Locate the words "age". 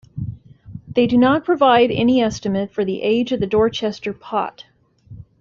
3.03-3.31